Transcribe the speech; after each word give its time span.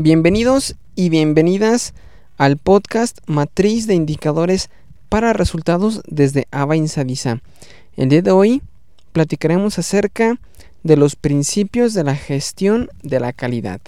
Bienvenidos 0.00 0.76
y 0.94 1.08
bienvenidas 1.08 1.92
al 2.36 2.56
podcast 2.56 3.18
Matriz 3.26 3.88
de 3.88 3.94
Indicadores 3.94 4.70
para 5.08 5.32
Resultados 5.32 6.02
desde 6.06 6.46
Ava 6.52 6.76
Insadisa. 6.76 7.42
El 7.96 8.08
día 8.08 8.22
de 8.22 8.30
hoy 8.30 8.62
platicaremos 9.10 9.76
acerca 9.80 10.38
de 10.84 10.96
los 10.96 11.16
principios 11.16 11.94
de 11.94 12.04
la 12.04 12.14
gestión 12.14 12.90
de 13.02 13.18
la 13.18 13.32
calidad. 13.32 13.80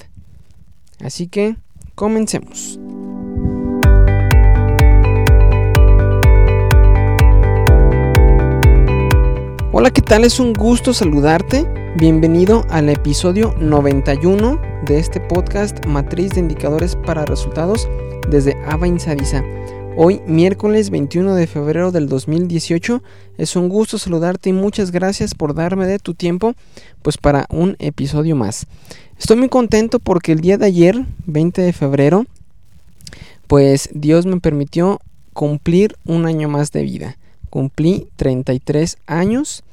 Así 0.98 1.28
que 1.28 1.54
comencemos. 1.95 2.80
Hola, 9.73 9.93
¿qué 9.93 10.02
tal? 10.02 10.25
Es 10.25 10.41
un 10.41 10.52
gusto 10.52 10.93
saludarte. 10.93 11.64
Bienvenido 11.96 12.66
al 12.71 12.89
episodio 12.89 13.55
91 13.61 14.61
de 14.85 14.98
este 14.98 15.21
podcast 15.21 15.86
Matriz 15.86 16.32
de 16.32 16.41
Indicadores 16.41 16.96
para 16.96 17.25
Resultados 17.25 17.89
desde 18.29 18.57
Ava 18.67 18.89
Insadisa. 18.89 19.44
Hoy, 19.96 20.22
miércoles 20.27 20.91
21 20.91 21.36
de 21.36 21.46
febrero 21.46 21.93
del 21.93 22.08
2018, 22.08 23.00
es 23.39 23.54
un 23.54 23.68
gusto 23.68 23.96
saludarte 23.96 24.50
y 24.50 24.54
muchas 24.54 24.91
gracias 24.91 25.36
por 25.36 25.54
darme 25.54 25.86
de 25.86 26.00
tu 26.00 26.14
tiempo 26.14 26.55
pues 27.02 27.16
para 27.16 27.46
un 27.49 27.77
episodio 27.79 28.35
más. 28.35 28.66
Estoy 29.21 29.36
muy 29.36 29.49
contento 29.49 30.00
porque 30.00 30.32
el 30.32 30.41
día 30.41 30.58
de 30.58 30.66
ayer, 30.66 31.05
20 31.27 31.63
de 31.63 31.72
febrero, 31.72 32.27
pues 33.47 33.89
Dios 33.92 34.27
me 34.27 34.41
permitió 34.41 35.00
cumplir 35.33 35.94
un 36.05 36.27
año 36.27 36.48
más 36.48 36.72
de 36.72 36.83
vida 36.83 37.16
cumplí 37.50 38.08
33 38.16 38.97
años 39.06 39.64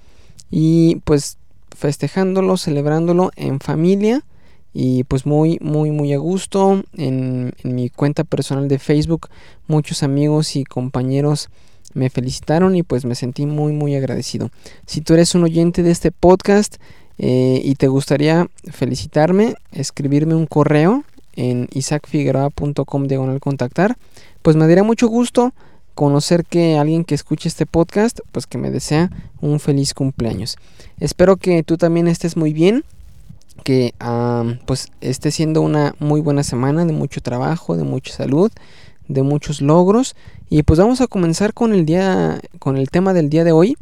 y 0.50 0.98
pues 1.04 1.38
festejándolo, 1.76 2.58
celebrándolo 2.58 3.32
en 3.36 3.60
familia 3.60 4.24
y 4.74 5.04
pues 5.06 5.26
muy 5.26 5.58
muy 5.62 5.92
muy 5.92 6.14
a 6.14 6.18
gusto. 6.18 6.84
En, 6.94 7.54
mi 7.64 7.90
cuenta 7.90 8.24
personal 8.24 8.68
de 8.68 8.80
Facebook 8.80 9.30
muchos 9.68 10.04
amigos 10.04 10.56
y 10.56 10.64
compañeros 10.64 11.50
me 11.94 12.10
felicitaron 12.10 12.76
y 12.76 12.84
pues 12.84 13.06
me 13.06 13.16
sentí 13.16 13.46
muy 13.46 13.74
muy 13.74 13.96
agradecido. 13.96 14.50
Si 14.86 15.02
tú 15.02 15.14
eres 15.14 15.36
un 15.36 15.44
oyente 15.44 15.84
de 15.84 15.92
este 15.92 16.12
podcast 16.12 16.78
eh, 17.18 17.62
y 17.64 17.76
te 17.76 17.88
gustaría 17.88 18.48
felicitarme 18.72 19.56
escribirme 19.72 20.36
un 20.36 20.46
correo 20.46 21.04
en 21.36 21.68
isaacfigueroa.com 21.74 23.08
contactar 23.40 23.98
pues 24.42 24.56
me 24.56 24.68
daría 24.68 24.84
mucho 24.84 25.08
gusto 25.08 25.54
conocer 25.98 26.46
que 26.46 26.78
alguien 26.78 27.04
que 27.04 27.16
escuche 27.16 27.50
este 27.50 27.66
podcast, 27.66 28.20
pues 28.32 28.46
que 28.46 28.60
me 28.60 28.70
desea 28.70 29.10
un 29.42 29.60
feliz 29.60 29.96
cumpleaños. 29.96 30.56
Espero 31.00 31.38
que 31.38 31.64
tú 31.64 31.76
también 31.76 32.08
estés 32.08 32.38
muy 32.38 32.54
bien, 32.54 32.84
que 33.64 33.96
pues 34.68 34.92
esté 35.02 35.32
siendo 35.32 35.64
una 35.64 35.96
muy 35.98 36.22
buena 36.22 36.44
semana 36.44 36.86
de 36.86 36.94
mucho 36.94 37.20
trabajo, 37.22 37.76
de 37.76 37.84
mucha 37.84 38.14
salud, 38.14 38.52
de 39.08 39.24
muchos 39.24 39.60
logros. 39.60 40.16
Y 40.52 40.62
pues 40.62 40.80
vamos 40.80 41.02
a 41.02 41.08
comenzar 41.08 41.56
con 41.56 41.74
el 41.74 41.84
día, 41.84 42.42
con 42.60 42.78
el 42.78 42.92
tema 42.92 43.14
del 43.14 43.32
día 43.32 43.44
de 43.44 43.54
hoy. 43.54 43.76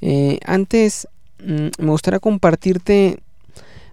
Eh, 0.00 0.38
antes 0.46 1.08
mm, 1.44 1.70
me 1.84 1.90
gustaría 1.90 2.20
compartirte 2.20 3.18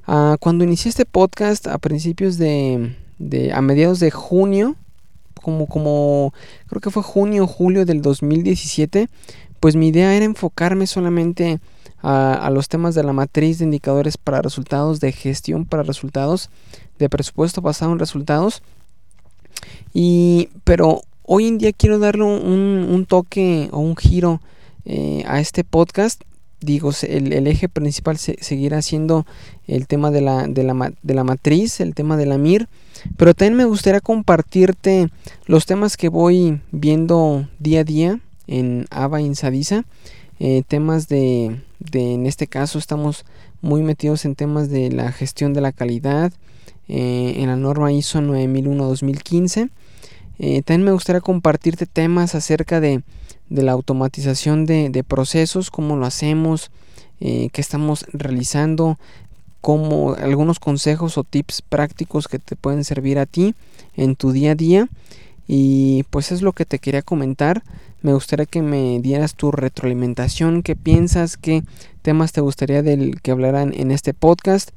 ah, 0.06 0.38
cuando 0.40 0.64
inicié 0.64 0.90
este 0.90 1.06
podcast 1.06 1.66
a 1.66 1.80
principios 1.80 2.38
de, 2.38 2.96
de 3.18 3.54
a 3.54 3.62
mediados 3.64 4.00
de 4.00 4.12
junio 4.12 4.76
como, 5.46 5.68
como 5.68 6.34
creo 6.66 6.82
que 6.82 6.90
fue 6.90 7.04
junio 7.04 7.44
o 7.44 7.48
julio 7.48 7.86
del 7.86 8.02
2017, 8.02 9.10
pues 9.60 9.76
mi 9.76 9.90
idea 9.90 10.16
era 10.16 10.26
enfocarme 10.26 10.88
solamente 10.88 11.60
a, 12.02 12.50
los 12.52 12.68
temas 12.68 12.96
de 12.96 13.04
la 13.04 13.14
matriz 13.14 13.60
de 13.60 13.66
indicadores 13.66 14.18
para 14.18 14.42
resultados, 14.42 15.00
de 15.00 15.12
gestión 15.12 15.66
para 15.66 15.84
resultados, 15.84 16.50
de 16.98 17.10
presupuesto 17.10 17.62
basado 17.62 17.92
en 17.92 18.00
resultados. 18.00 18.64
Y, 19.94 20.50
pero 20.64 21.02
hoy 21.22 21.48
en 21.48 21.60
día 21.60 21.74
quiero 21.74 22.00
darle 22.00 22.24
un, 22.24 23.06
toque 23.08 23.70
o 23.72 23.80
un 23.80 23.96
giro 23.96 24.42
eh, 24.86 25.24
a 25.28 25.40
este 25.40 25.64
podcast. 25.64 26.24
Digo, 26.62 26.92
el, 27.04 27.48
eje 27.48 27.70
principal 27.70 28.18
seguirá 28.18 28.82
siendo 28.82 29.26
el 29.68 29.88
tema 29.88 30.10
de 30.10 30.22
la, 30.22 30.48
de, 30.48 30.64
la, 30.64 30.94
de 31.04 31.14
la 31.14 31.24
matriz, 31.24 31.80
el 31.80 31.94
tema 31.94 32.18
de 32.18 32.26
la 32.26 32.38
MIR 32.38 32.68
pero 33.18 33.34
también 33.34 33.56
me 33.58 33.66
gustaría 33.66 34.02
compartirte 34.02 35.10
los 35.46 35.66
temas 35.66 35.98
que 35.98 36.10
voy 36.10 36.62
viendo 36.72 37.48
día 37.60 37.82
a 37.82 37.84
día 37.84 38.20
en 38.48 38.86
Ava 38.90 39.22
Insadisa. 39.22 39.86
Eh, 40.40 40.64
temas 40.68 41.08
de, 41.08 41.62
de, 41.80 42.14
en 42.14 42.26
este 42.26 42.48
caso 42.48 42.78
estamos 42.78 43.26
muy 43.62 43.84
metidos 43.84 44.26
en 44.26 44.36
temas 44.36 44.70
de 44.70 44.92
la 44.92 45.12
gestión 45.12 45.54
de 45.54 45.62
la 45.62 45.72
calidad 45.72 46.34
eh, 46.90 47.36
en 47.38 47.48
la 47.48 47.56
norma 47.56 47.92
ISO 47.92 48.20
9001-2015. 48.20 49.70
Eh, 50.40 50.62
también 50.62 50.86
me 50.86 50.92
gustaría 50.92 51.22
compartirte 51.22 51.86
temas 51.86 52.36
acerca 52.36 52.80
de, 52.80 53.04
de 53.50 53.64
la 53.64 53.72
automatización 53.72 54.66
de, 54.66 54.90
de, 54.90 55.04
procesos, 55.04 55.72
cómo 55.72 55.96
lo 55.96 56.06
hacemos, 56.06 56.72
qué 57.20 57.52
estamos 57.56 58.06
realizando, 58.12 58.98
algunos 60.18 60.60
consejos 60.60 61.18
o 61.18 61.24
tips 61.24 61.62
prácticos 61.62 62.28
que 62.28 62.40
te 62.40 62.56
pueden 62.56 62.84
servir 62.84 63.18
a 63.18 63.26
ti 63.26 63.56
en 63.96 64.16
tu 64.16 64.32
día 64.32 64.52
a 64.52 64.56
día. 64.56 64.90
Y 65.48 66.04
pues 66.10 66.32
es 66.32 66.42
lo 66.42 66.54
que 66.54 66.66
te 66.66 66.80
quería 66.80 67.02
comentar. 67.02 67.64
Me 68.02 68.14
gustaría 68.14 68.46
que 68.46 68.62
me 68.62 69.00
dieras 69.00 69.36
tu 69.36 69.52
retroalimentación, 69.52 70.62
qué 70.62 70.76
piensas, 70.76 71.38
qué 71.38 71.64
temas 72.02 72.32
te 72.32 72.42
gustaría 72.42 72.84
del 72.84 73.22
que 73.22 73.32
hablaran 73.32 73.74
en 73.76 73.92
este 73.92 74.14
podcast. 74.14 74.72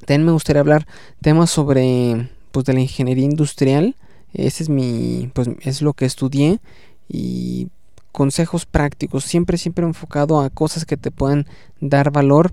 También 0.00 0.24
me 0.24 0.32
gustaría 0.32 0.60
hablar 0.60 0.86
temas 1.20 1.50
sobre 1.50 2.30
pues 2.52 2.64
de 2.64 2.72
la 2.72 2.80
ingeniería 2.80 3.24
industrial. 3.24 3.96
Ese 4.38 4.62
es 4.62 4.68
mi 4.68 5.30
pues 5.34 5.48
es 5.60 5.82
lo 5.82 5.92
que 5.92 6.04
estudié 6.04 6.60
y 7.08 7.68
consejos 8.12 8.66
prácticos, 8.66 9.24
siempre 9.24 9.58
siempre 9.58 9.84
enfocado 9.84 10.40
a 10.40 10.50
cosas 10.50 10.84
que 10.84 10.96
te 10.96 11.10
puedan 11.10 11.46
dar 11.80 12.10
valor 12.10 12.52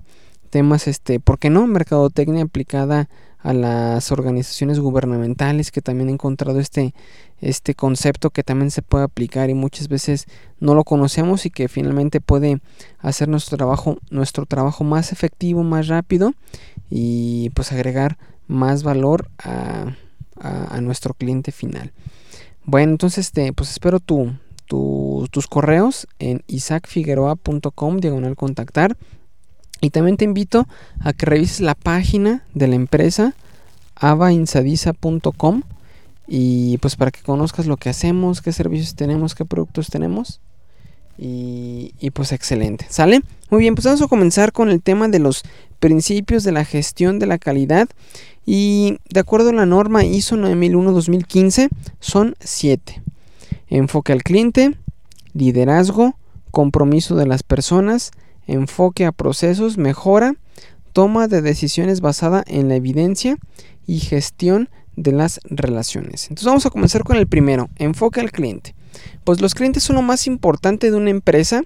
temas, 0.50 0.86
este, 0.88 1.20
¿por 1.20 1.38
qué 1.38 1.50
no? 1.50 1.66
Mercadotecnia 1.66 2.44
aplicada 2.44 3.08
a 3.38 3.52
las 3.52 4.10
organizaciones 4.10 4.80
gubernamentales 4.80 5.70
que 5.70 5.82
también 5.82 6.08
he 6.08 6.12
encontrado 6.12 6.58
este, 6.58 6.94
este 7.40 7.74
concepto 7.74 8.30
que 8.30 8.42
también 8.42 8.70
se 8.70 8.82
puede 8.82 9.04
aplicar 9.04 9.50
y 9.50 9.54
muchas 9.54 9.88
veces 9.88 10.26
no 10.58 10.74
lo 10.74 10.82
conocemos 10.82 11.46
y 11.46 11.50
que 11.50 11.68
finalmente 11.68 12.20
puede 12.20 12.60
hacer 12.98 13.28
nuestro 13.28 13.56
trabajo, 13.56 13.98
nuestro 14.10 14.46
trabajo 14.46 14.82
más 14.82 15.12
efectivo, 15.12 15.62
más 15.62 15.86
rápido 15.86 16.32
y 16.90 17.50
pues 17.50 17.70
agregar 17.70 18.18
más 18.48 18.82
valor 18.82 19.28
a, 19.38 19.94
a, 20.40 20.80
nuestro 20.80 21.14
cliente 21.14 21.52
final. 21.52 21.92
Bueno, 22.64 22.92
entonces 22.92 23.26
este, 23.26 23.52
pues 23.52 23.70
espero 23.70 24.00
tu, 24.00 24.34
tus 24.66 25.46
correos 25.46 26.06
en 26.18 26.42
isaacfigueroa.com 26.46 27.98
diagonal 27.98 28.36
contactar 28.36 28.96
y 29.80 29.90
también 29.90 30.16
te 30.16 30.24
invito 30.24 30.66
a 31.00 31.12
que 31.12 31.26
revises 31.26 31.60
la 31.60 31.74
página 31.74 32.44
de 32.54 32.66
la 32.66 32.74
empresa 32.74 33.34
avainsadisa.com 33.96 35.62
y 36.26 36.78
pues 36.78 36.96
para 36.96 37.10
que 37.10 37.22
conozcas 37.22 37.66
lo 37.66 37.76
que 37.76 37.88
hacemos, 37.88 38.42
qué 38.42 38.52
servicios 38.52 38.94
tenemos, 38.94 39.34
qué 39.34 39.44
productos 39.44 39.88
tenemos. 39.88 40.40
Y, 41.18 42.10
pues 42.12 42.32
excelente, 42.32 42.86
¿sale? 42.90 43.22
Muy 43.50 43.60
bien, 43.60 43.74
pues 43.74 43.86
vamos 43.86 44.02
a 44.02 44.06
comenzar 44.06 44.52
con 44.52 44.68
el 44.68 44.82
tema 44.82 45.08
de 45.08 45.18
los 45.18 45.44
principios 45.80 46.44
de 46.44 46.52
la 46.52 46.64
gestión 46.66 47.18
de 47.18 47.24
la 47.24 47.38
calidad. 47.38 47.88
Y 48.46 48.98
de 49.10 49.20
acuerdo 49.20 49.50
a 49.50 49.52
la 49.52 49.66
norma 49.66 50.04
ISO 50.04 50.36
9001-2015 50.36 51.68
son 51.98 52.36
7. 52.40 53.02
Enfoque 53.68 54.12
al 54.12 54.22
cliente, 54.22 54.78
liderazgo, 55.34 56.16
compromiso 56.52 57.16
de 57.16 57.26
las 57.26 57.42
personas, 57.42 58.12
enfoque 58.46 59.04
a 59.04 59.12
procesos, 59.12 59.76
mejora, 59.76 60.36
toma 60.92 61.26
de 61.26 61.42
decisiones 61.42 62.00
basada 62.00 62.44
en 62.46 62.68
la 62.68 62.76
evidencia 62.76 63.36
y 63.86 63.98
gestión 63.98 64.70
de 64.94 65.12
las 65.12 65.40
relaciones. 65.44 66.24
Entonces 66.24 66.46
vamos 66.46 66.66
a 66.66 66.70
comenzar 66.70 67.04
con 67.04 67.16
el 67.16 67.26
primero, 67.26 67.68
enfoque 67.76 68.20
al 68.20 68.30
cliente. 68.30 68.74
Pues 69.24 69.40
los 69.40 69.54
clientes 69.54 69.82
son 69.82 69.96
lo 69.96 70.02
más 70.02 70.26
importante 70.26 70.90
de 70.90 70.96
una 70.96 71.10
empresa, 71.10 71.62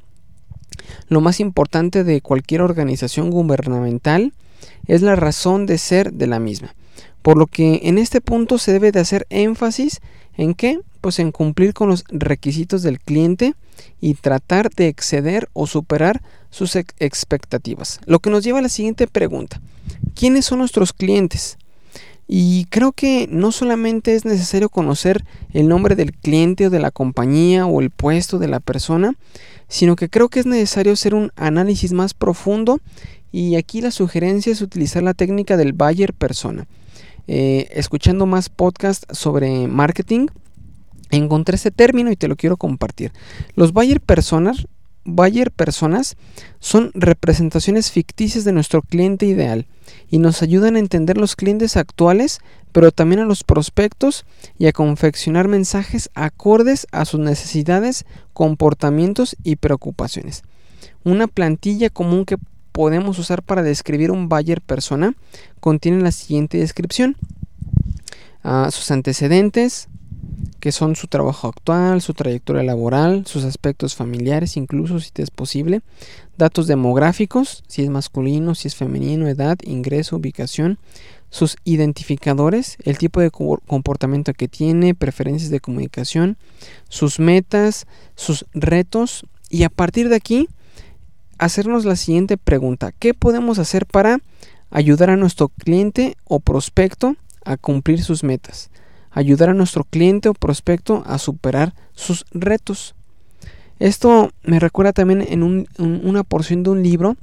lo 1.08 1.20
más 1.20 1.40
importante 1.40 2.04
de 2.04 2.20
cualquier 2.22 2.62
organización 2.62 3.30
gubernamental, 3.30 4.32
es 4.86 5.02
la 5.02 5.16
razón 5.16 5.66
de 5.66 5.78
ser 5.78 6.12
de 6.12 6.26
la 6.26 6.38
misma. 6.38 6.74
Por 7.22 7.36
lo 7.36 7.46
que 7.46 7.80
en 7.84 7.98
este 7.98 8.20
punto 8.20 8.58
se 8.58 8.72
debe 8.72 8.92
de 8.92 9.00
hacer 9.00 9.26
énfasis 9.30 10.00
en 10.36 10.54
qué? 10.54 10.80
Pues 11.00 11.18
en 11.18 11.32
cumplir 11.32 11.74
con 11.74 11.88
los 11.88 12.04
requisitos 12.08 12.82
del 12.82 12.98
cliente 12.98 13.54
y 14.00 14.14
tratar 14.14 14.70
de 14.70 14.88
exceder 14.88 15.48
o 15.52 15.66
superar 15.66 16.22
sus 16.50 16.76
expectativas. 16.76 18.00
Lo 18.06 18.20
que 18.20 18.30
nos 18.30 18.44
lleva 18.44 18.58
a 18.58 18.62
la 18.62 18.68
siguiente 18.68 19.06
pregunta. 19.06 19.60
¿Quiénes 20.14 20.46
son 20.46 20.58
nuestros 20.60 20.92
clientes? 20.92 21.58
Y 22.32 22.66
creo 22.66 22.92
que 22.92 23.26
no 23.28 23.50
solamente 23.50 24.14
es 24.14 24.24
necesario 24.24 24.68
conocer 24.68 25.24
el 25.52 25.66
nombre 25.66 25.96
del 25.96 26.12
cliente 26.12 26.68
o 26.68 26.70
de 26.70 26.78
la 26.78 26.92
compañía 26.92 27.66
o 27.66 27.80
el 27.80 27.90
puesto 27.90 28.38
de 28.38 28.46
la 28.46 28.60
persona, 28.60 29.14
sino 29.68 29.96
que 29.96 30.08
creo 30.08 30.28
que 30.28 30.38
es 30.38 30.46
necesario 30.46 30.92
hacer 30.92 31.14
un 31.14 31.32
análisis 31.34 31.92
más 31.92 32.14
profundo 32.14 32.80
y 33.32 33.56
aquí 33.56 33.80
la 33.80 33.90
sugerencia 33.90 34.52
es 34.52 34.60
utilizar 34.62 35.02
la 35.02 35.14
técnica 35.14 35.56
del 35.56 35.72
Bayer 35.72 36.14
persona. 36.14 36.66
eh, 37.26 37.68
escuchando 37.72 38.26
más 38.26 38.48
podcasts 38.48 39.06
sobre 39.16 39.68
marketing, 39.68 40.26
encontré 41.10 41.56
este 41.56 41.70
término 41.70 42.10
y 42.10 42.16
te 42.16 42.28
lo 42.28 42.36
quiero 42.36 42.56
compartir. 42.56 43.12
Los 43.54 43.72
buyer 43.72 44.00
personas, 44.00 44.66
buyer 45.04 45.50
personas 45.50 46.16
son 46.58 46.90
representaciones 46.94 47.90
ficticias 47.90 48.44
de 48.44 48.52
nuestro 48.52 48.82
cliente 48.82 49.26
ideal 49.26 49.66
y 50.10 50.18
nos 50.18 50.42
ayudan 50.42 50.76
a 50.76 50.80
entender 50.80 51.16
los 51.16 51.36
clientes 51.36 51.76
actuales, 51.76 52.40
pero 52.72 52.92
también 52.92 53.20
a 53.20 53.26
los 53.26 53.44
prospectos 53.44 54.24
y 54.58 54.66
a 54.66 54.72
confeccionar 54.72 55.48
mensajes 55.48 56.10
acordes 56.14 56.86
a 56.92 57.04
sus 57.04 57.20
necesidades, 57.20 58.04
comportamientos 58.32 59.36
y 59.42 59.56
preocupaciones. 59.56 60.42
Una 61.02 61.28
plantilla 61.28 61.90
común 61.90 62.24
que 62.24 62.36
podemos 62.72 63.18
usar 63.18 63.42
para 63.42 63.62
describir 63.62 64.10
un 64.10 64.28
buyer 64.28 64.60
persona 64.60 65.14
contiene 65.60 66.02
la 66.02 66.12
siguiente 66.12 66.58
descripción. 66.58 67.16
Ah, 68.42 68.70
sus 68.70 68.90
antecedentes, 68.90 69.88
que 70.60 70.72
son 70.72 70.94
su 70.94 71.06
trabajo 71.08 71.48
actual, 71.48 72.02
su 72.02 72.14
trayectoria 72.14 72.62
laboral, 72.62 73.24
sus 73.26 73.44
aspectos 73.44 73.94
familiares, 73.94 74.56
incluso 74.56 75.00
si 75.00 75.10
es 75.16 75.30
posible, 75.30 75.80
datos 76.36 76.66
demográficos, 76.66 77.64
si 77.66 77.82
es 77.82 77.90
masculino, 77.90 78.54
si 78.54 78.68
es 78.68 78.76
femenino, 78.76 79.26
edad, 79.28 79.58
ingreso, 79.62 80.16
ubicación, 80.16 80.78
sus 81.30 81.56
identificadores, 81.64 82.76
el 82.82 82.98
tipo 82.98 83.20
de 83.20 83.30
comportamiento 83.30 84.34
que 84.34 84.48
tiene, 84.48 84.94
preferencias 84.94 85.50
de 85.50 85.60
comunicación, 85.60 86.36
sus 86.88 87.20
metas, 87.20 87.86
sus 88.16 88.46
retos. 88.52 89.24
Y 89.48 89.62
a 89.62 89.70
partir 89.70 90.08
de 90.08 90.16
aquí 90.16 90.48
hacernos 91.40 91.84
la 91.84 91.96
siguiente 91.96 92.36
pregunta. 92.36 92.92
¿Qué 92.98 93.14
podemos 93.14 93.58
hacer 93.58 93.86
para 93.86 94.18
ayudar 94.70 95.10
a 95.10 95.16
nuestro 95.16 95.48
cliente 95.48 96.16
o 96.24 96.38
prospecto 96.38 97.16
a 97.44 97.56
cumplir 97.56 98.02
sus 98.04 98.22
metas? 98.22 98.70
Ayudar 99.10 99.48
a 99.48 99.54
nuestro 99.54 99.84
cliente 99.84 100.28
o 100.28 100.34
prospecto 100.34 101.02
a 101.06 101.18
superar 101.18 101.74
sus 101.94 102.26
retos. 102.32 102.94
Esto 103.78 104.30
me 104.44 104.60
recuerda 104.60 104.92
también 104.92 105.26
en 105.26 105.66
una 105.78 106.22
porción 106.22 106.62
de 106.62 106.70
un 106.70 106.82
libro 106.82 107.16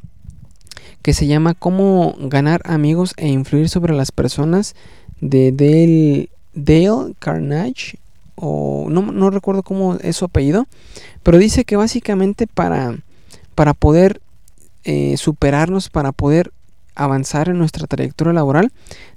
que 1.03 1.13
se 1.13 1.27
llama 1.27 1.53
Cómo 1.53 2.15
ganar 2.19 2.61
amigos 2.65 3.13
e 3.17 3.27
influir 3.27 3.69
sobre 3.69 3.93
las 3.93 4.11
personas 4.11 4.75
de 5.21 5.51
Dale, 5.51 6.29
Dale 6.53 7.13
Carnage 7.19 7.99
o 8.33 8.87
no, 8.89 9.03
no 9.11 9.29
recuerdo 9.29 9.61
cómo 9.61 9.95
es 9.95 10.15
su 10.17 10.25
apellido, 10.25 10.67
pero 11.21 11.37
dice 11.37 11.65
que 11.65 11.75
básicamente 11.75 12.47
para 12.47 12.97
para 13.57 13.73
poder 13.73 14.21
eh, 14.83 15.17
superarnos, 15.17 15.89
para 15.89 16.11
poder 16.11 16.51
avanzar 16.93 17.49
en 17.49 17.57
nuestra 17.57 17.87
trayectoria 17.87 18.31
laboral, 18.31 18.71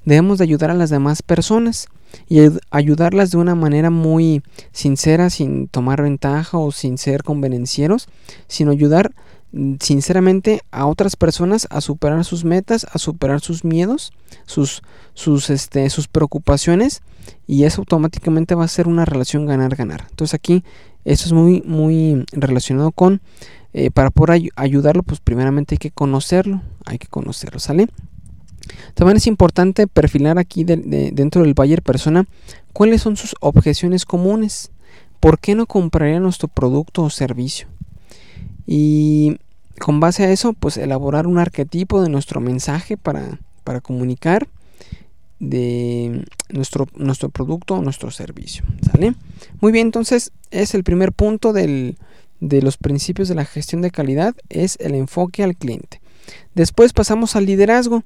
debemos 0.06 0.38
de 0.38 0.44
ayudar 0.44 0.70
a 0.70 0.74
las 0.74 0.88
demás 0.88 1.20
personas 1.20 1.88
y 2.26 2.40
ayudarlas 2.70 3.30
de 3.30 3.36
una 3.36 3.54
manera 3.54 3.90
muy 3.90 4.42
sincera, 4.72 5.28
sin 5.28 5.68
tomar 5.68 6.00
ventaja 6.00 6.56
o 6.56 6.72
sin 6.72 6.96
ser 6.96 7.22
convenencieros, 7.22 8.08
sino 8.48 8.70
ayudar 8.70 9.12
sinceramente 9.80 10.60
a 10.70 10.86
otras 10.86 11.16
personas 11.16 11.66
a 11.70 11.80
superar 11.80 12.24
sus 12.24 12.44
metas, 12.44 12.86
a 12.92 12.98
superar 12.98 13.40
sus 13.40 13.64
miedos, 13.64 14.12
sus, 14.46 14.82
sus, 15.14 15.50
este, 15.50 15.88
sus 15.90 16.08
preocupaciones 16.08 17.02
y 17.46 17.64
eso 17.64 17.82
automáticamente 17.82 18.54
va 18.54 18.64
a 18.64 18.68
ser 18.68 18.86
una 18.86 19.04
relación 19.04 19.46
ganar-ganar. 19.46 20.06
Entonces 20.10 20.34
aquí 20.34 20.64
esto 21.04 21.26
es 21.26 21.32
muy, 21.32 21.62
muy 21.62 22.24
relacionado 22.32 22.92
con 22.92 23.20
eh, 23.72 23.90
para 23.90 24.10
poder 24.10 24.50
ayudarlo, 24.56 25.02
pues 25.02 25.20
primeramente 25.20 25.74
hay 25.74 25.78
que 25.78 25.90
conocerlo, 25.90 26.60
hay 26.86 26.98
que 26.98 27.06
conocerlo, 27.06 27.60
¿sale? 27.60 27.88
También 28.94 29.16
es 29.16 29.26
importante 29.26 29.86
perfilar 29.86 30.38
aquí 30.38 30.64
dentro 30.64 31.42
del 31.42 31.54
buyer 31.54 31.82
persona 31.82 32.26
cuáles 32.72 33.02
son 33.02 33.16
sus 33.16 33.34
objeciones 33.40 34.04
comunes. 34.04 34.70
¿Por 35.18 35.38
qué 35.38 35.54
no 35.54 35.66
compraría 35.66 36.20
nuestro 36.20 36.48
producto 36.48 37.02
o 37.02 37.10
servicio? 37.10 37.68
Y 38.66 39.38
con 39.78 40.00
base 40.00 40.24
a 40.24 40.30
eso, 40.30 40.52
pues 40.52 40.76
elaborar 40.76 41.26
un 41.26 41.38
arquetipo 41.38 42.02
de 42.02 42.08
nuestro 42.08 42.40
mensaje 42.40 42.96
para, 42.96 43.38
para 43.64 43.80
comunicar 43.80 44.48
de 45.38 46.24
nuestro, 46.50 46.86
nuestro 46.94 47.30
producto 47.30 47.74
o 47.74 47.82
nuestro 47.82 48.10
servicio. 48.10 48.64
¿Sale? 48.90 49.14
Muy 49.60 49.72
bien, 49.72 49.88
entonces 49.88 50.32
es 50.50 50.74
el 50.74 50.84
primer 50.84 51.12
punto 51.12 51.52
del, 51.52 51.96
de 52.40 52.62
los 52.62 52.76
principios 52.76 53.28
de 53.28 53.34
la 53.34 53.44
gestión 53.44 53.82
de 53.82 53.90
calidad 53.90 54.34
es 54.48 54.76
el 54.80 54.94
enfoque 54.94 55.42
al 55.42 55.56
cliente. 55.56 56.00
Después 56.54 56.92
pasamos 56.92 57.36
al 57.36 57.46
liderazgo. 57.46 58.02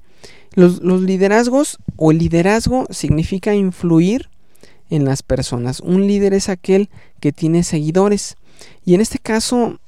Los, 0.55 0.83
liderazgos 0.83 1.79
o 1.97 2.11
el 2.11 2.19
liderazgo 2.19 2.87
significa 2.91 3.55
influir 3.55 4.29
en 4.91 5.05
las 5.05 5.23
personas. 5.23 5.81
Un 5.81 6.07
líder 6.07 6.35
es 6.35 6.49
aquel 6.49 6.91
que 7.21 7.33
tiene 7.33 7.63
seguidores. 7.63 8.37
Y 8.85 8.95
en 8.95 9.01
este 9.01 9.19
caso, 9.19 9.79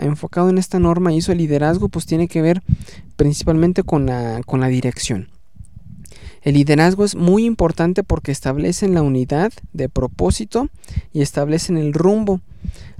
enfocado 0.00 0.50
en 0.50 0.58
esta 0.58 0.78
norma, 0.78 1.12
hizo 1.12 1.32
el 1.32 1.38
liderazgo, 1.38 1.88
pues 1.88 2.06
tiene 2.06 2.28
que 2.28 2.42
ver 2.42 2.62
principalmente 3.16 3.82
con 3.82 4.06
la, 4.06 4.40
con 4.44 4.60
la 4.60 4.68
dirección. 4.68 5.28
El 6.42 6.54
liderazgo 6.54 7.04
es 7.06 7.14
muy 7.16 7.46
importante 7.46 8.02
porque 8.02 8.30
establecen 8.30 8.92
la 8.92 9.00
unidad 9.00 9.52
de 9.72 9.88
propósito 9.88 10.68
y 11.12 11.22
establecen 11.22 11.78
el 11.78 11.94
rumbo. 11.94 12.40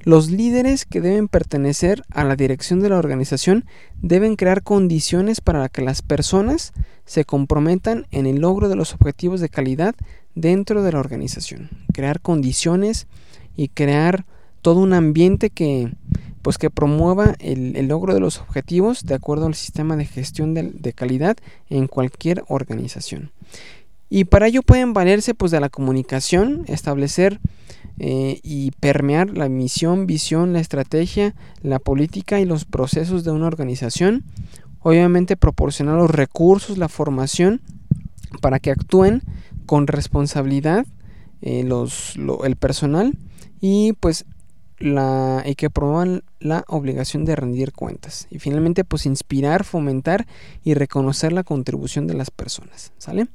Los 0.03 0.31
líderes 0.31 0.87
que 0.87 1.03
deben 1.03 1.29
pertenecer 1.29 2.03
a 2.11 2.25
la 2.25 2.37
dirección 2.37 2.81
de 2.81 2.89
la 2.89 2.97
organización 2.97 3.67
deben 4.01 4.37
crear 4.37 4.63
condiciones 4.63 5.43
para 5.43 5.69
que 5.69 5.83
las 5.83 6.01
personas 6.01 6.73
se 7.05 7.27
comprometan 7.27 8.07
en 8.11 8.27
el 8.27 8.41
logro 8.41 8.71
de 8.71 8.77
los 8.77 8.95
objetivos 8.95 9.41
de 9.41 9.51
calidad 9.51 9.95
dentro 10.35 10.83
de 10.83 10.93
la 10.93 11.01
organización. 11.01 11.69
Crear 11.93 12.21
condiciones 12.21 13.07
y 13.57 13.69
crear 13.69 14.25
todo 14.63 14.81
un 14.81 14.95
ambiente 14.95 15.51
que 15.51 15.93
pues 16.45 16.59
que 16.59 16.69
promueva 16.69 17.35
el, 17.39 17.89
logro 17.89 18.13
de 18.13 18.21
los 18.21 18.39
objetivos 18.39 19.07
de 19.07 19.15
acuerdo 19.15 19.47
al 19.47 19.55
sistema 19.55 19.97
de 19.97 20.05
gestión 20.05 20.53
de, 20.53 20.93
calidad 20.93 21.39
en 21.71 21.89
cualquier 21.89 22.45
organización. 22.49 23.31
Y 24.11 24.25
para 24.25 24.49
ello 24.49 24.61
pueden 24.61 24.93
valerse 24.93 25.33
pues 25.33 25.51
de 25.53 25.59
la 25.59 25.71
comunicación, 25.71 26.67
establecer 26.69 27.41
eh, 27.99 28.41
y 28.43 28.73
permear 28.73 29.31
la 29.31 29.49
misión, 29.49 30.07
visión, 30.07 30.53
la 30.53 30.61
estrategia, 30.61 31.35
la 31.63 31.79
política 31.79 32.39
y 32.39 32.45
los 32.45 32.67
procesos 32.67 33.25
de 33.25 33.31
una 33.31 33.47
organización. 33.47 34.23
Obviamente 34.81 35.39
proporcionar 35.39 35.97
los 35.97 36.11
recursos, 36.11 36.77
la 36.77 36.91
formación 36.91 37.63
para 38.43 38.59
que 38.59 38.71
actúen 38.71 39.23
con 39.65 39.87
responsabilidad 39.87 40.85
eh, 41.41 41.65
los, 41.65 42.17
el 42.45 42.57
personal 42.57 43.17
y 43.63 43.95
pues 43.95 44.27
y 44.85 45.55
que 45.55 45.71
promuevan 45.71 46.23
la 46.41 46.65
obligación 46.69 47.25
de 47.25 47.37
rendir 47.37 47.73
cuentas. 47.73 48.27
Y 48.31 48.39
finalmente 48.39 48.85
pues 48.85 49.07
inspirar, 49.07 49.65
fomentar 49.65 50.27
y 50.63 50.75
reconocer 50.75 51.33
la 51.33 51.43
contribución 51.43 52.07
de 52.07 52.15
las 52.15 52.31
personas. 52.31 52.93
¿Sale? 52.99 53.29